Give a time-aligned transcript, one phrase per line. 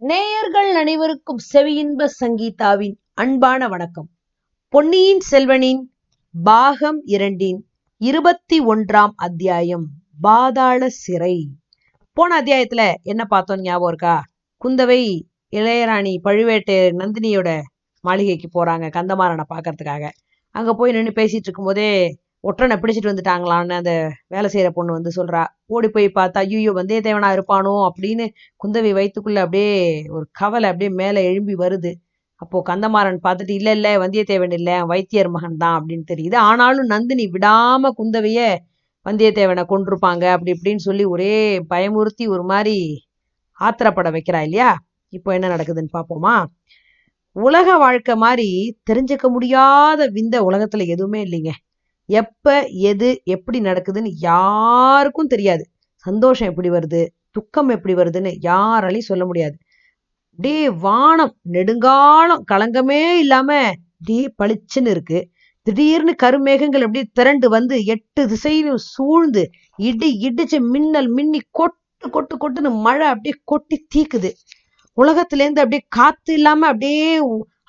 [0.00, 4.08] நேயர்கள் அனைவருக்கும் செவியின்ப சங்கீதாவின் அன்பான வணக்கம்.
[4.68, 5.80] பொன்னியின் செல்வனின்
[6.42, 7.64] பாகம் இரண்டின்
[7.96, 9.86] இருபத்தி ஒன்றாம் அத்தியாயம்
[10.20, 11.48] பாதாள சிறை.
[12.12, 14.22] போன அத்தியாயத்துல என்ன பார்த்தோம் ஞாபகம் இருக்கா?
[14.64, 15.22] குந்தவை
[15.52, 17.60] இளையராணி பழுவேட்டை நந்தினியோட
[18.00, 20.10] மாளிகைக்கு போறாங்க கந்தமாறனை பாக்குறதுக்காக
[20.50, 23.92] அங்க போய் நின்று பேசிட்டு இருக்கும்போதே ஒற்றனை பிடிச்சிட்டு வந்துட்டாங்களான்னு அந்த
[24.28, 25.40] வேலை செய்கிற பொண்ணு வந்து சொல்கிறா
[25.74, 28.24] ஓடி போய் பார்த்தா ஐயோ வந்தியத்தேவனா இருப்பானோ அப்படின்னு
[28.62, 29.72] குந்தவி வயிற்றுக்குள்ளே அப்படியே
[30.16, 31.92] ஒரு கவலை அப்படியே மேலே எழும்பி வருது.
[32.42, 36.36] அப்போ கந்தமாறன் பார்த்துட்டு இல்லை இல்லை வந்தியத்தேவன் இல்லை வைத்தியர் மகன் தான் அப்படின்னு தெரியுது.
[36.48, 38.40] ஆனாலும் நந்தினி விடாம குந்தவைய
[39.06, 41.34] வந்தியத்தேவனை கொண்டிருப்பாங்க அப்படி இப்படின்னு சொல்லி ஒரே
[41.72, 42.76] பயமுறுத்தி ஒரு மாதிரி
[43.60, 44.70] ஆத்திரப்பட வைக்கிறா இல்லையா?
[45.12, 46.34] இப்போ என்ன நடக்குதுன்னு பார்ப்போமா?
[47.36, 48.48] உலக வாழ்க்கை மாதிரி
[48.90, 51.52] தெரிஞ்சுக்க முடியாத விந்த உலகத்துல எதுவுமே இல்லைங்க.
[52.08, 52.54] எப்போ
[52.90, 55.64] எது எப்படி நடக்குதுன்னு யாருக்கும் தெரியாது.
[56.06, 57.00] சந்தோஷம் எப்படி வருது
[57.36, 59.56] துக்கம் எப்படி வருதுன்னு யாராலையும் சொல்ல முடியாது.
[60.28, 65.18] அப்படியே வானம் நெடுங்காலம் களங்கமே இல்லாமல் அப்படியே பளிச்சுன்னு இருக்கு.
[65.66, 69.42] திடீர்னு கருமேகங்கள் அப்படியே திரண்டு வந்து எட்டு திசையிலும் சூழ்ந்து
[69.88, 74.30] இடி இடிச்சு மின்னல் மின்னி கொட்டு கொட்டு கொட்டுன்னு மழை அப்படியே கொட்டி தீக்குது.
[74.98, 77.10] உலகத்துலேருந்து அப்படியே காத்து இல்லாம அப்படியே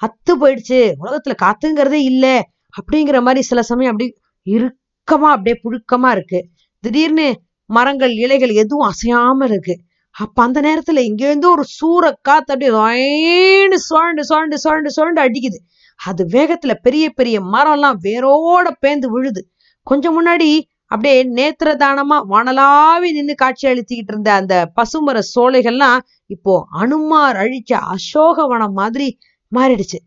[0.01, 0.79] அத்து போயிடுச்சு.
[1.03, 2.35] உலகத்துல காத்துங்கிறதே இல்லை
[2.77, 4.07] அப்படிங்கிற மாதிரி சில சமயம் அப்படி
[4.55, 6.39] இறுக்கமா அப்படியே புழுக்கமா இருக்கு.
[6.83, 7.27] திடீர்னு
[7.69, 9.75] மரங்கள் இலைகள் எதுவும் அசையாம இருக்கு.
[10.15, 15.59] அப்ப அந்த நேரத்துல இங்கேருந்து ஒரு சூற காத்து அப்படியே ஒயன்னு சுழண்டு சுழண்டு சுழண்டு சுழண்டு அடிக்குது.
[15.99, 19.41] அது வேகத்துல பெரிய பெரிய மரம்லாம் வேரோட பேந்து விழுது.
[19.87, 20.49] கொஞ்சம் முன்னாடி
[20.91, 29.07] அப்படியே நேத்திரதானமா வானலாவி நின்று காட்சி அளிச்சுக்கிட்டு இருந்த அந்த பசுமர சோலைகள்லாம் இப்போ அனுமார் அழிச்ச அசோகவனம் மாதிரி
[29.51, 29.99] மாறிடுச்சு.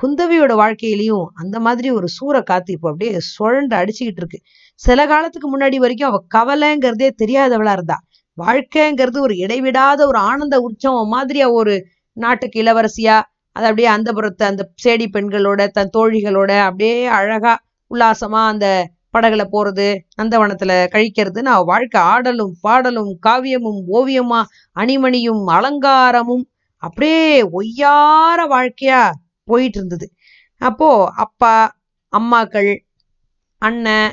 [0.00, 4.38] குந்தவியோட வாழ்க்கையிலையும் அந்த மாதிரி ஒரு சூற காத்து இப்போ அப்படியே சுழண்டு அடிச்சுக்கிட்டு இருக்கு.
[4.80, 7.96] சில காலத்துக்கு முன்னாடி வரைக்கும் அவ கவலைங்கிறதே தெரியாதவளா இருந்தா.
[8.38, 11.74] வாழ்க்கைங்கிறது ஒரு இடைவிடாத ஒரு ஆனந்த உற்சவம் மாதிரி ஒரு
[12.16, 13.16] நாட்டுக்கு இளவரசியா
[13.56, 17.54] அது அப்படியே அந்த புறத்தை அந்த சேடி பெண்களோட தன் தோழிகளோட அப்படியே அழகா
[17.90, 18.66] உல்லாசமா அந்த
[19.14, 19.86] படகுல போறது
[20.18, 24.40] நந்தவனத்துல கழிக்கிறதுன்னு அவ வாழ்க்கை ஆடலும் பாடலும் காவியமும் ஓவியமா
[24.76, 26.44] அணிமணியும் அலங்காரமும்
[26.82, 29.02] அப்படியே ஒய்யார வாழ்க்கையா
[29.50, 30.06] போயிட்டு இருந்தது
[30.60, 31.54] அப்போ அப்பா
[32.12, 32.72] அம்மாக்கள்
[33.62, 34.12] அண்ணன்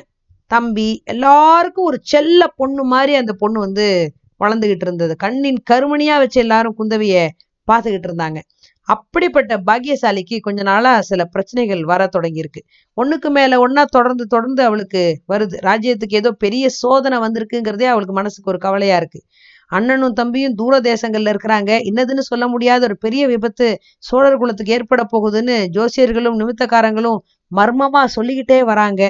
[0.50, 3.86] தம்பி எல்லாருக்கும் ஒரு செல்ல பொண்ணு மாதிரி அந்த பொண்ணு வந்து
[4.40, 5.14] வளர்ந்துகிட்டு இருந்தது.
[5.16, 7.16] கண்ணின் கருமணியா வச்சு எல்லாரும் குந்தவிய
[7.68, 8.38] பார்த்துக்கிட்டு இருந்தாங்க.
[8.88, 12.60] அப்படிப்பட்ட பாக்கியசாலிக்கு கொஞ்ச நாளா சில பிரச்சனைகள் வர தொடங்கியிருக்கு.
[12.98, 15.56] ஒண்ணுக்கு மேல ஒன்னா தொடர்ந்து தொடர்ந்து அவளுக்கு வருது.
[15.68, 19.20] ராஜ்யத்துக்கு ஏதோ பெரிய சோதனை வந்திருக்குங்கிறதே அவளுக்கு மனசுக்கு ஒரு கவலையா இருக்கு.
[19.70, 21.70] அண்ணனும் தம்பியும் தூர தேசங்கள்ல இருக்கிறாங்க.
[21.88, 23.66] இன்னதுன்னு சொல்ல முடியாத ஒரு பெரிய விபத்து
[23.98, 27.18] சோழர் குலத்துக்கு ஏற்பட போகுதுன்னு ஜோசியர்களும் நிமித்தக்காரங்களும்
[27.52, 29.02] மர்மமா சொல்லிக்கிட்டே வராங்க.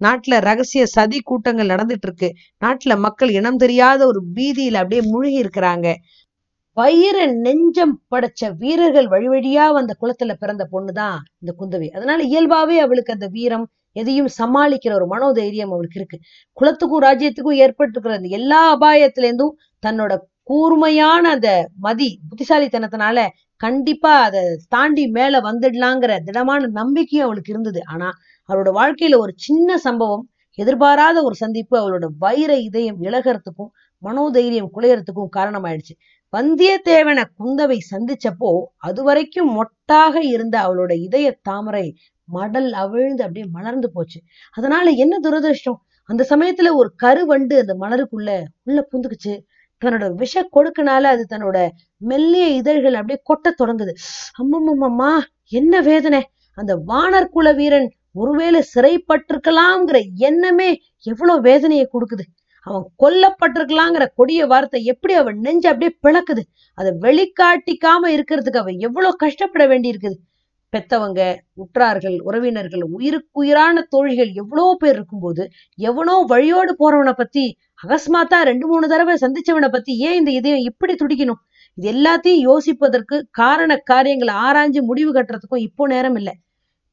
[0.00, 2.28] நாட்டுல ரகசிய சதி கூட்டங்கள் நடந்துட்டு இருக்கு
[2.64, 5.88] நாட்டுல மக்கள் இனம் தெரியாத ஒரு பீதியில அப்படியே மூழ்கி இருக்கிறாங்க.
[6.76, 11.88] வயிற நெஞ்சம் படைச்ச வீரர்கள் வழி வழியா வந்த குளத்துல பிறந்த பொண்ணுதான் இந்த குந்தவி.
[11.90, 16.18] அதனால இயல்பாவே அவளுக்கு அந்த வீரம் எதையும் சமாளிக்கிற ஒரு மனோதைரியம் அவளுக்கு இருக்கு.
[16.56, 19.54] குலத்துக்கும் ராஜ்யத்துக்கும் ஏற்பட்டிருக்கிற அந்த எல்லா அபாயத்திலேருந்தும்
[19.86, 20.12] தன்னோட
[20.42, 21.48] கூர்மையான அந்த
[21.78, 23.18] மதி புத்திசாலித்தனத்தினால
[23.60, 27.80] கண்டிப்பா அதை தாண்டி மேல வந்துடலாங்கிற திடமான நம்பிக்கையும் அவளுக்கு இருந்தது.
[27.86, 28.08] ஆனா
[28.48, 30.24] அவளோட வாழ்க்கையில ஒரு சின்ன சம்பவம்
[30.58, 33.70] எதிர்பாராத ஒரு சந்திப்பு அவளோட வைர இதயம் இழகிறதுக்கும்
[34.02, 35.94] மனோதைரியம் குலையறதுக்கும் காரணமாயிடுச்சு.
[36.32, 41.86] வந்தியத்தேவனை குந்தவை சந்திச்சப்போ அது வரைக்கும் மொட்டாக இருந்த அவளோட இதய தாமரை
[42.28, 44.18] மடல் அவிழ்ந்து அப்படியே மலர்ந்து போச்சு.
[44.56, 45.80] அதனால என்ன துரதிருஷ்டம்?
[46.08, 48.30] அந்த சமயத்துல ஒரு கருவண்டு அந்த மலருக்குள்ள
[48.62, 49.34] உள்ள பூந்துக்குச்சு.
[49.82, 51.58] தன்னோட விஷ கொடுக்கனால அது தன்னோட
[52.00, 53.92] மெல்லிய இதழ்கள் அப்படியே கொட்ட தொடங்குது.
[54.42, 55.10] அம்மம்மம்மா
[55.60, 56.20] என்ன வேதனை?
[56.58, 59.98] அந்த வானர் குல வீரன் ஒருவேளை சிறைப்பட்டிருக்கலாம்ங்கிற
[60.28, 60.70] எண்ணமே
[61.06, 62.24] எவ்வளவு வேதனையை கொடுக்குது.
[62.66, 66.42] அவன் கொல்லப்பட்டிருக்கலாங்கிற கொடிய வார்த்தை எப்படி அவன் நெஞ்சு அப்படியே பிளக்குது?
[66.78, 70.18] அதை வெளிக்காட்டிக்காம இருக்கிறதுக்கு அவன் எவ்வளவு கஷ்டப்பட வேண்டி இருக்குது
[70.72, 71.20] பெத்தவங்க
[71.62, 75.42] உற்றார்கள் உறவினர்கள் உயிருக்குயிரான தோழிகள் எவ்வளோ பேர் இருக்கும்போது
[75.78, 77.44] எவனோ வழியோடு போறவனை பத்தி
[77.84, 81.40] அகஸ்மாத்தா ரெண்டு மூணு தடவை சந்திச்சவனை பத்தி ஏன் இந்த இதயம் இப்படி துடிக்கணும்?
[81.78, 86.34] இது எல்லாத்தையும் யோசிப்பதற்கு காரண காரியங்களை ஆராய்ஞ்சு முடிவு கட்டுறதுக்கும் இப்போ நேரம் இல்லை.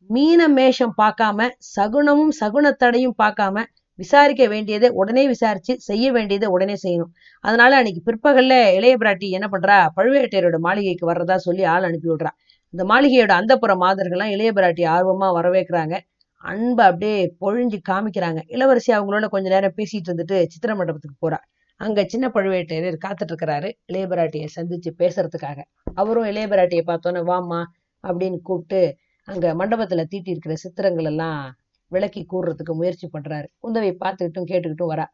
[0.09, 3.63] மீன மேஷம் பார்க்காம சகுனமும் சகுனத்தடையும் பார்க்காம
[3.99, 7.11] விசாரிக்க வேண்டியதை உடனே விசாரிச்சு செய்ய வேண்டியதை உடனே செய்யணும்.
[7.43, 9.77] அதனால அன்னைக்கு பிற்பகல்ல இளைய பிராட்டி என்ன பண்றா?
[9.97, 12.31] பழுவேட்டையரோட மாளிகைக்கு வர்றதா சொல்லி ஆள் அனுப்பி விடுறா.
[12.73, 15.95] இந்த மாளிகையோட அந்தப்புற மாதர்கள்லாம் இளைய பிராட்டி ஆர்வமா வரவேற்கிறாங்க.
[16.43, 18.39] அன்பை அப்படியே பொழிஞ்சு காமிக்கிறாங்க.
[18.45, 21.37] இளவரசி அவங்களோட கொஞ்ச நேரம் பேசிட்டு இருந்துட்டு சித்திர மண்டபத்துக்கு போறா.
[21.75, 23.71] அங்க சின்ன பழுவேட்டையர் காத்துட்டு இருக்கிறாரு.
[23.93, 25.59] இளையபராட்டியை சந்திச்சு பேசுறதுக்காக.
[25.93, 27.63] அவரும் இளையபராட்டியை பார்த்தோன்னே வாம்மா
[28.03, 31.55] அப்படின்னு கூப்பிட்டு அங்க மண்டபத்துல தீட்டி இருக்கிற சித்திரங்கள் எல்லாம்
[31.87, 33.47] விளக்கி கூறுறதுக்கு முயற்சி பண்றாரு.
[33.63, 35.05] குந்தவை பார்த்துக்கிட்டும் கேட்டுக்கிட்டும் வரா.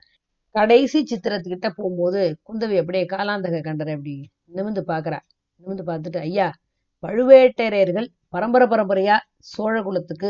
[0.52, 5.20] கடைசி சித்திரத்துக்கிட்ட போகும்போது குந்தவி அப்படியே காலாந்தக கண்டரை அப்படி நிமிந்து பாக்குறா
[5.62, 6.54] நிமிந்து பார்த்துட்டு ஐயா
[7.04, 10.30] பழுவேட்டரையர்கள் பரம்பரை பரம்பரையா சோழ குலத்துக்கு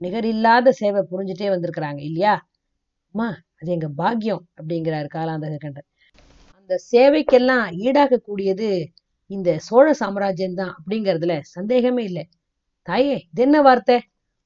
[0.00, 2.34] நிகரில்லாத சேவை புரிஞ்சுட்டே வந்திருக்கிறாங்க இல்லையா?
[3.14, 3.28] அம்மா
[3.60, 5.86] அது எங்க பாக்கியம் அப்படிங்கிறாரு காலாந்தக கண்டர்
[6.58, 8.68] அந்த சேவைக்கெல்லாம் ஈடாகக்கூடியது
[9.30, 12.24] இந்த சோழ சாம்ராஜ்யம் தான் அப்படிங்கிறதுல சந்தேகமே இல்லை.
[12.88, 13.96] தாயே இது என்ன வார்த்தை?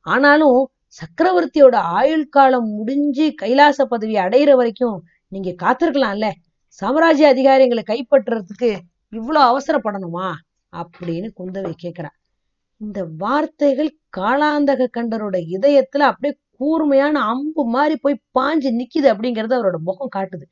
[0.06, 0.60] ஆனாலும்
[1.00, 4.96] சக்கரவர்த்தியோட ஆயுள் காலம் முடிஞ்சு கைலாச பதவி அடையிற வரைக்கும்
[5.32, 6.28] நீங்க காத்திருக்கலாம்ல.
[6.82, 8.70] சாம்ராஜ்ய அதிகாரிகளை கைப்பற்றுறதுக்கு
[9.12, 10.28] இவ்வளோ அவசரப்படணுமா?
[10.72, 12.10] அப்படின்னு குந்தவை கேட்குறா.
[12.82, 20.12] இந்த வார்த்தைகள் காளாந்தக கண்டரோட இதயத்துல அப்படியே கூர்மையான அம்பு மாதிரி போய் பாஞ்சு நிக்குது அப்படிங்கறது அவரோட முகம்
[20.16, 20.44] காட்டுது.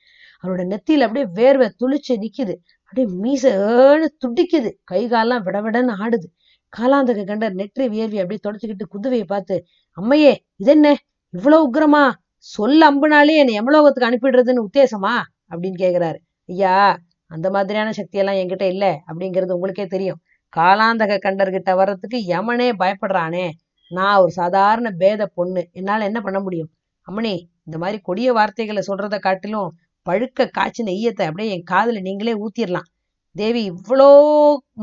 [0.43, 2.55] அவரோட நெத்தியில அப்படியே வேர்வை துளிச்சு நிக்குது.
[2.82, 4.71] அப்படியே மீசன்னு துடிக்குது.
[4.85, 6.29] கை கால்லாம் விடவிடன்னு ஆடுது.
[6.73, 9.65] காலாந்தக கண்டர் நெற்றி வியர்வி அப்படியே தொடச்சுக்கிட்டு குதுவையை பார்த்து
[9.97, 10.97] அம்மையே இதென்ன?
[11.35, 12.05] இவ்வளவு உக்கிரமா?
[12.37, 15.15] சொல்ல அம்புனாலே என்னை எமலோகத்துக்கு அனுப்பிடுறதுன்னு உத்தேசமா?
[15.50, 16.19] அப்படின்னு கேக்குறாரு.
[16.47, 18.87] ஐயா அந்த மாதிரியான சக்தியெல்லாம் என்கிட்ட இல்ல.
[19.06, 20.21] அப்படிங்கிறது உங்களுக்கே தெரியும்.
[20.56, 23.50] காலாந்தக கண்டர்கிட்ட வர்றதுக்கு யமனே பயப்படுறானே.
[23.91, 25.62] நான் ஒரு சாதாரண பேத பொண்ணு.
[25.73, 26.70] என்னால என்ன பண்ண முடியும்?
[27.06, 29.70] அம்மனி இந்த மாதிரி கொடிய வார்த்தைகளை சொல்றத காட்டிலும்
[30.06, 32.88] பழுக்க காய்ச்சின ஈயத்தை அப்படியே என் காதுல நீங்களே ஊத்திரலாம்.
[33.37, 34.08] தேவி இவ்வளோ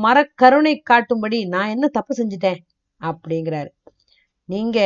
[0.02, 2.60] மரக்கருணை காட்டும்படி நான் என்ன தப்பு செஞ்சுட்டேன்?
[3.00, 3.70] அப்படிங்கிறாரு.
[4.44, 4.78] நீங்க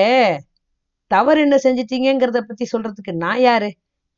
[1.06, 3.70] தவறு என்ன செஞ்சிட்டீங்கிறத பத்தி சொல்றதுக்கு நான் யாரு?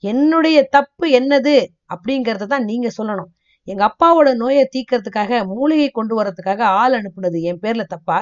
[0.04, 1.56] என்னுடைய தப்பு என்னது?
[1.94, 3.30] அப்படிங்கிறத தான் நீங்க சொல்லணும்.
[3.68, 8.18] எங்க அப்பாவோட நோயை தீக்கிறதுக்காக மூலிகை கொண்டு வரதுக்காக ஆள் அனுப்புனது என் பேர்ல தப்பா?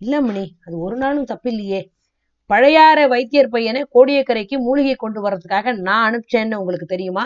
[0.00, 1.80] இல்ல மணி அது ஒரு நாளும் தப்பு இல்லையே
[2.50, 7.24] பழையாற வைத்தியர் பையனை கோடியக்கரைக்கு மூலிகை கொண்டு வர்றதுக்காக நான் அனுப்பிச்சேன்னு உங்களுக்கு தெரியுமா?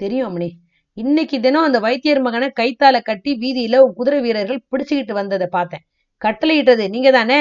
[0.00, 0.50] தெரியும் அம்மணி
[0.96, 5.84] இன்னைக்கு தினம் அந்த வைத்தியர் மகனை கைத்தால கட்டி வீதியில உன் குதிரை வீரர்கள் பிடிச்சுக்கிட்டு வந்ததை பார்த்தேன்.
[6.22, 7.40] கட்டளையிட்டது நீங்க தானே?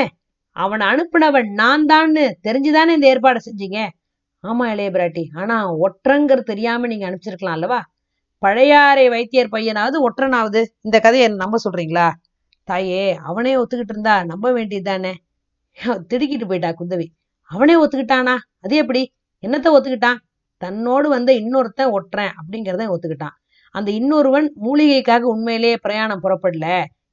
[0.56, 3.80] அவனை அனுப்புனவன் நான் தான்னு தெரிஞ்சுதானே இந்த ஏற்பாடை செஞ்சீங்க?
[4.44, 5.24] ஆமா இளைய பிராட்டி.
[5.34, 7.80] ஆனா ஒற்றங்கிறது தெரியாம நீங்க அனுப்பிச்சிருக்கலாம் அல்லவா?
[8.44, 10.62] பழையாறை வைத்தியர் பையனாவது ஒற்றனாவது.
[10.82, 12.08] இந்த கதையை நம்ப சொல்றீங்களா?
[12.68, 15.14] தாயே அவனே ஒத்துக்கிட்டு இருந்தா நம்ப வேண்டியது தானே?
[16.08, 17.06] திடுக்கிட்டு போயிட்டா குந்தவி.
[17.52, 18.36] அவனே ஒத்துக்கிட்டானா?
[18.66, 19.02] அது எப்படி?
[19.44, 20.20] என்னத்த ஒத்துக்கிட்டான்?
[20.62, 23.36] தன்னோடு வந்த இன்னொருத்தன் ஒட்டுறேன் அப்படிங்கிறத ஒத்துக்கிட்டான்.
[23.76, 26.68] அந்த இன்னொருவன் மூலிகைக்காக உண்மையிலேயே பிரயாணம் புறப்படல.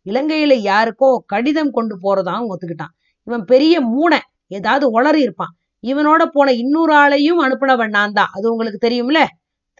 [0.06, 2.93] இலங்கையில யாருக்கோ கடிதம் கொண்டு போறதாவும் ஒத்துக்கிட்டான்.
[3.29, 4.21] இவன் பெரிய மூனை.
[4.59, 5.53] ஏதாவது உளறி இருப்பான்
[5.85, 9.21] இவனோட போன இன்னொரு ஆளையும் அனுப்புனவன் நான் தான் அது உங்களுக்கு தெரியும்ல?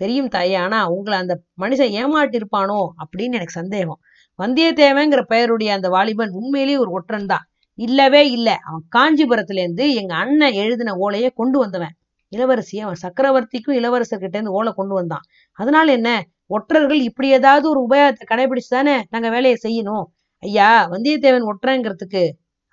[0.03, 4.01] தெரியும் தாயே ஆனா உங்களை அந்த மனுஷன் ஏமாட்டிருப்பானோ அப்படின்னு எனக்கு சந்தேகம்.
[4.39, 7.45] வந்தியத்தேவங்கிற பெயருடைய அந்த வாலிபன் உண்மையிலேயே ஒரு ஒற்றன் தான்
[7.79, 8.55] இல்லவே இல்லை.
[8.69, 11.95] அவன் காஞ்சிபுரத்துல இருந்து எங்க அண்ணன் எழுதின ஓலையை கொண்டு வந்தவன்.
[12.33, 15.25] இளவரசி அவன் சக்கரவர்த்திக்கும் இளவரசர்கிட்ட இருந்து ஓலை கொண்டு வந்தான்.
[15.59, 16.11] அதனால என்ன?
[16.51, 20.05] ஒற்றர்கள் இப்படி ஏதாவது ஒரு உபயோகத்தை கடைபிடிச்சு தானே நாங்க வேலையை செய்யணும்.
[20.43, 22.23] ஐயா வந்தியத்தேவன் ஒற்றங்கிறதுக்கு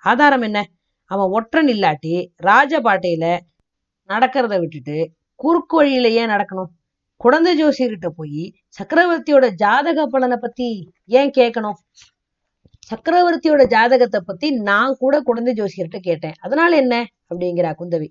[0.04, 0.58] ஆதாரம் என்ன?
[1.10, 2.14] அவன் ஒற்றன் இல்லாட்டி
[2.48, 3.26] ராஜபாட்டையில
[4.10, 4.96] நடக்கிறத விட்டுட்டு
[5.40, 6.70] குறுக்கு வழியில ஏன் நடக்கணும்?
[7.20, 11.78] குழந்தை ஜோசியர்கிட்ட போய் சக்கரவர்த்தியோட ஜாதக பலனை பத்தி ஏன் கேட்கணும்?
[12.90, 16.32] சக்கரவர்த்தியோட ஜாதகத்தை பத்தி நான் கூட குழந்தை ஜோசியர்கிட்ட கேட்டேன்.
[16.40, 17.06] அதனால என்ன?
[17.28, 18.08] அப்படிங்கிறா குந்தவி.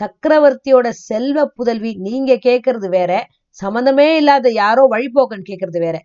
[0.00, 3.26] சக்கரவர்த்தியோட செல்வ புதல்வி நீங்க கேக்குறது வேற.
[3.62, 6.02] சம்மந்தமே இல்லாத யாரோ வழிபோக்கன் கேக்குறது வேற.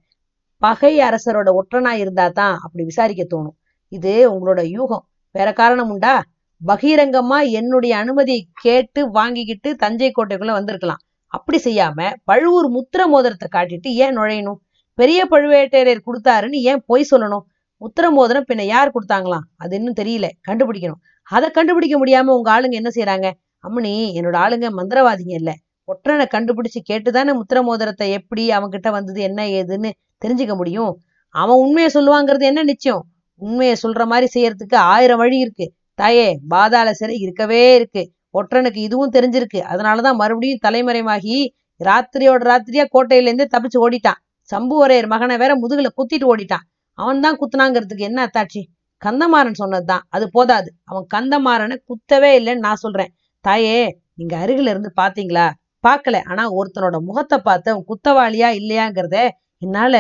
[0.58, 3.58] பகை அரசரோட ஒற்றனா இருந்தா தான் அப்படி விசாரிக்க தோணும்.
[3.88, 5.04] இது உங்களோட யூகம்.
[5.32, 6.24] வேற காரணம் உண்டா?
[6.62, 11.02] பகிரங்கமா என்னுடைய அனுமதி கேட்டு வாங்கிக்கிட்டு தஞ்சை கோட்டைக்குள்ள வந்திருக்கலாம்.
[11.34, 14.60] அப்படி செய்யாம பழுவூர் முத்திர மோதிரத்தை காட்டிட்டு ஏன் நுழையணும்?
[14.98, 17.46] பெரிய பழுவேட்டரையர் கொடுத்தாருன்னு ஏன் பொய் சொல்லணும்?
[17.82, 19.46] முத்திர மோதிரம் பின்ன யார் கொடுத்தாங்களாம்?
[19.56, 20.28] அது இன்னும் தெரியல.
[20.48, 21.02] கண்டுபிடிக்கணும்.
[21.30, 23.28] அதை கண்டுபிடிக்க முடியாம உங்க ஆளுங்க என்ன செய்யறாங்க
[23.64, 25.52] அம்மனி என்னோட ஆளுங்க மந்திரவாதிங்க இல்ல.
[25.88, 29.90] ஒற்றனை கண்டுபிடிச்சு கேட்டுதானே முத்திர மோதிரத்தை எப்படி அவன்கிட்ட வந்தது என்ன ஏதுன்னு
[30.26, 30.94] தெரிஞ்சுக்க முடியும்?
[31.36, 33.04] அவன் உண்மையை சொல்லுவாங்கிறது என்ன நிச்சயம்?
[33.42, 35.66] உண்மையை சொல்ற மாதிரி செய்யறதுக்கு ஆயிரம் வழி இருக்கு.
[36.00, 38.04] தாயே பாதாள சிறை இருக்கவே இருக்கு.
[38.34, 39.60] ஒற்றனுக்கு இதுவும் தெரிஞ்சிருக்கு.
[39.72, 41.38] அதனாலதான் மறுபடியும் தலைமறைவாகி
[41.82, 44.20] ராத்திரியோட ராத்திரியா கோட்டையில இருந்து தப்பிச்சு ஓடிட்டான்.
[44.52, 46.66] சம்புவரையர் மகனை வேற முதுகுல குத்திட்டு ஓடிட்டான்.
[46.98, 48.62] அவன் தான் குத்துனாங்கிறதுக்கு என்ன அத்தாட்சி
[49.02, 50.04] கந்தமாறன் சொன்னதுதான்.
[50.10, 50.70] அது போதாது.
[50.90, 53.12] அவன் கந்தமாறனை குத்தவே இல்லைன்னு நான் சொல்றேன்.
[53.46, 53.78] தாயே
[54.14, 55.46] நீங்க அருகில இருந்து பாத்தீங்களா?
[55.84, 59.18] பார்க்கல ஆனா ஒருத்தனோட முகத்தை பார்த்து அவன் குத்தவாளியா இல்லையாங்கிறத
[59.58, 59.96] என்னால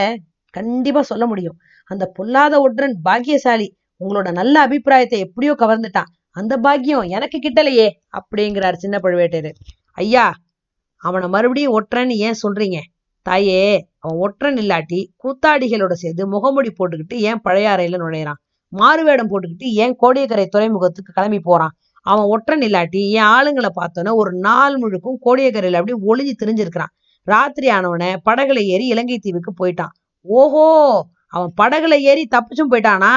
[0.53, 1.57] கண்டிப்பா சொல்ல முடியும்.
[1.91, 3.67] அந்த பொல்லாத ஒற்றன் பாக்கியசாலி
[4.01, 6.09] உங்களோட நல்ல அபிப்பிராயத்தை எப்படியோ கவர்ந்துட்டான்.
[6.35, 7.87] அந்த பாக்கியம் எனக்கு கிட்டலையே
[8.17, 9.51] அப்படிங்கிறார் சின்ன பழுவேட்டையர்
[9.97, 10.25] ஐயா
[11.03, 12.77] அவனை மறுபடியும் ஒற்றன்னு ஏன் சொல்றீங்க?
[13.25, 13.59] தாயே
[13.97, 18.39] அவன் ஒற்றன் இல்லாட்டி கூத்தாடிகளோட சேர்ந்து முகமுடி போட்டுக்கிட்டு ஏன் பழைய அறையில நுழையிறான்?
[18.73, 21.73] மாறுவேடம் போட்டுக்கிட்டு ஏன் கோடியக்கரை துறைமுகத்துக்கு கிளம்பி போறான்?
[22.05, 26.93] அவன் ஒற்றன் இல்லாட்டி என் ஆளுங்களை பார்த்தோன்னே ஒரு நாள் முழுக்கும் கோடியக்கரையில அப்படி ஒளிஞ்சு திரிஞ்சிருக்கிறான்.
[27.27, 29.93] ராத்திரி ஆனவன படகுல ஏறி இலங்கை தீவுக்கு போயிட்டான்.
[30.25, 30.65] ஓஹோ
[31.27, 33.13] அவன் படகுல ஏறி தப்பிச்சும் போயிட்டானா?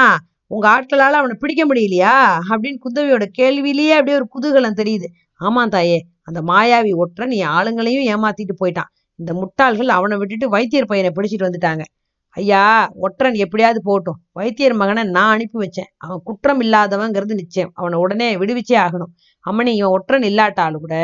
[0.47, 2.15] உங்க ஆட்களால அவனை பிடிக்க முடியலையா?
[2.49, 5.07] அப்படின்னு குந்தவியோட கேள்வியிலேயே அப்படியே ஒரு குதூகலம் தெரியுது.
[5.39, 8.91] ஆமா தாயே அந்த மாயாவி ஒற்றன் நீ ஆளுங்களையும் ஏமாத்திட்டு போயிட்டான்.
[9.15, 11.83] இந்த முட்டாள்கள் அவனை விட்டுட்டு வைத்தியர் பையனை பிடிச்சிட்டு வந்துட்டாங்க.
[12.29, 14.19] ஐயா ஒற்றன் எப்படியாவது போகட்டும்.
[14.31, 15.89] வைத்தியர் மகனை நான் அனுப்பி வச்சேன்.
[15.97, 17.71] அவன் குற்றம் இல்லாதவங்கிறது நிச்சயம்.
[17.73, 19.11] அவனை உடனே விடுவிச்சே ஆகணும்.
[19.51, 20.95] அம்மனி இவன் ஒற்றன் இல்லாட்டாலும் கூட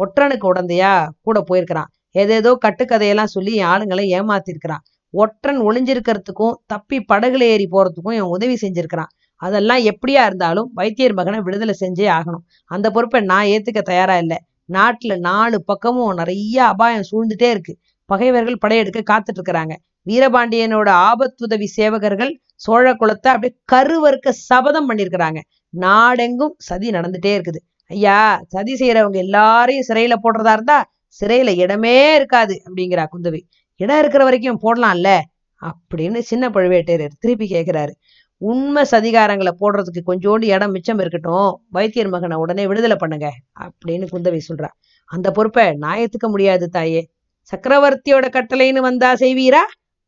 [0.00, 1.90] ஒற்றனுக்கு உடந்தையா கூட போயிருக்கிறான்.
[2.10, 4.84] ஏதேதோ கட்டுக்கதையெல்லாம் சொல்லி என் ஆளுங்களை ஏமாத்திருக்கிறான்.
[5.14, 9.10] ஒற்றன் ஒளிஞ்சிருக்கிறதுக்கும் தப்பி படகுல ஏறி போறதுக்கும் இவன் உதவி செஞ்சிருக்கிறான்.
[9.42, 12.44] அதெல்லாம் எப்படியா இருந்தாலும் வைத்தியர் மகனை விடுதலை செஞ்சே ஆகணும்.
[12.70, 14.38] அந்த பொறுப்பை நான் ஏத்துக்க தயாரா இல்லை.
[14.68, 17.72] நாட்டுல நாலு பக்கமும் நிறைய அபாயம் சூழ்ந்துட்டே இருக்கு.
[18.08, 19.74] பகைவர்கள் படையெடுக்க காத்துட்டு இருக்கிறாங்க
[20.06, 22.32] வீரபாண்டியனோட ஆபத்துதவி சேவகர்கள்
[22.64, 25.40] சோழ குலத்தை அப்படியே கருவறுக்க சபதம் பண்ணியிருக்கிறாங்க
[25.74, 27.60] நாடெங்கும் சதி நடந்துட்டே இருக்குது.
[27.90, 28.18] ஐயா
[28.54, 30.78] சதி செய்யறவங்க எல்லாரையும் சிறையில போடுறதா இருந்தா
[31.20, 33.40] சிறையில இடமே இருக்காது அப்படிங்கிறா குந்தவி.
[33.80, 35.20] இடம் இருக்கிற வரைக்கும் போடலாம்ல?
[35.62, 37.90] அப்படின்னு சின்ன பழுவேட்டையர் திருப்பி கேட்கிறாரு.
[38.36, 41.62] உண்மை சதிகாரங்களை போடுறதுக்கு கொஞ்சோண்டு இடம் மிச்சம் இருக்கட்டும்.
[41.70, 44.68] வைத்தியர் மகனை உடனே விடுதலை பண்ணுங்க அப்படின்னு குந்தவை சொல்றா.
[45.06, 47.10] அந்த பொறுப்பை நான் ஏத்துக்க முடியாது தாயே.
[47.50, 49.64] சக்கரவர்த்தியோட கட்டளைன்னு வந்தா செய்வீரா?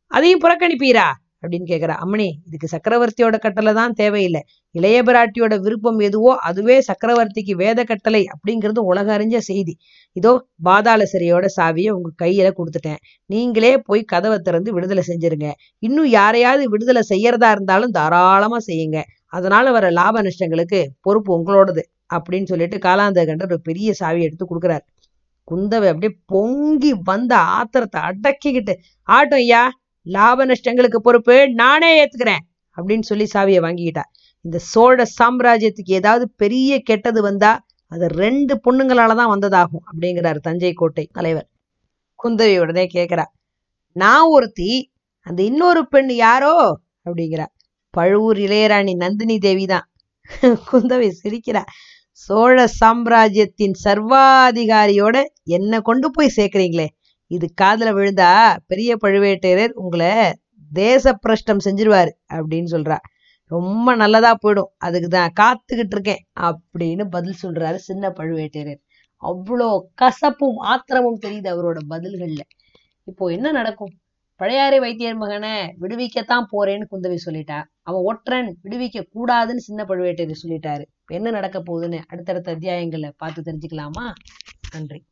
[0.07, 1.07] அதையும் புறக்கணிப்பீரா?
[1.43, 4.41] அப்படின்னு கேட்குறா அம்மணி இதுக்கு சக்கரவர்த்தியோட கட்டளை தான் தேவையில்லை.
[4.75, 9.73] இளைய பிராட்டியோட விருப்பம் எதுவோ அதுவே சக்கரவர்த்திக்கு வேத கட்டளை அப்படிங்கிறது உலக அறிஞ்ச செய்தி.
[10.15, 10.31] இதோ
[10.67, 13.01] பாதாள சிறையோட சாவியை உங்க கையில கொடுத்துட்டேன்.
[13.29, 15.49] நீங்களே போய் கதவை திறந்து விடுதலை செஞ்சிருங்க.
[15.79, 18.99] இன்னும் யாரையாவது விடுதலை செய்யறதா இருந்தாலும் தாராளமா செய்யுங்க.
[19.37, 21.83] அதனால வர லாப நஷ்டங்களுக்கு பொறுப்பு உங்களோடது
[22.15, 24.83] அப்படின்னு சொல்லிட்டு காலாந்தகண்டர் ஒரு பெரிய சாவி எடுத்து கொடுக்குறாரு.
[25.47, 28.73] குந்தவை அப்படியே பொங்கி வந்த ஆத்திரத்தை அடக்கிக்கிட்டு
[29.07, 29.63] ஆட்டும் ஐயா
[30.05, 32.43] லாப நஷ்டங்களுக்கு பொறுப்பு நானே ஏத்துக்கிறேன்
[32.77, 34.03] அப்படின்னு சொல்லி சாவியை வாங்கிக்கிட்டா.
[34.45, 37.51] இந்த சோழ சாம்ராஜ்யத்துக்கு ஏதாவது பெரிய கெட்டது வந்தா
[37.91, 41.47] அது ரெண்டு பொண்ணுங்களால தான் வந்ததாகும் அப்படிங்கிறார் தஞ்சை கோட்டை தலைவர்.
[42.19, 43.25] குந்தவி உடனே கேட்கிறா
[43.95, 44.71] நான் ஒருத்தி
[45.27, 46.53] அந்த இன்னொரு பெண் யாரோ?
[47.05, 47.45] அப்படிங்கிறா
[47.93, 49.85] பழுவூர் இளையராணி நந்தினி தேவி தான்.
[50.69, 51.63] குந்தவை சிரிக்கிறா
[52.21, 55.15] சோழ சாம்ராஜ்யத்தின் சர்வாதிகாரியோட
[55.49, 56.87] என்ன கொண்டு போய் சேர்க்குறீங்களே
[57.35, 58.31] இது காதுல விழுந்தா
[58.71, 60.13] பெரிய பழுவேட்டரையர் உங்களை
[60.71, 62.97] தேச பிரஷ்டம் செஞ்சிருவார் அப்படின்னு சொல்றா.
[63.51, 64.71] ரொம்ப நல்லதா போயிடும்.
[64.77, 68.81] அதுக்கு தான் காத்துக்கிட்டு இருக்கேன் அப்படின்னு பதில் சொல்றாரு சின்ன பழுவேட்டரையர்.
[69.23, 69.67] அவ்வளோ
[70.01, 72.43] கசப்பும் ஆத்திரமும் தெரியுது அவரோட பதில்கள்ல.
[73.09, 73.93] இப்போ என்ன நடக்கும்?
[74.41, 77.59] பழையாறை வைத்தியர் மகனை விடுவிக்கத்தான் போறேன்னு குந்தவி சொல்லிட்டா.
[77.87, 80.83] அவன் ஒற்றன் விடுவிக்க கூடாதுன்னு சின்ன பழுவேட்டையர் சொல்லிட்டாரு.
[81.17, 84.05] என்ன நடக்க போகுதுன்னு அடுத்தடுத்த அத்தியாயங்களை பார்த்து தெரிஞ்சுக்கலாமா?
[84.71, 85.01] நன்றி.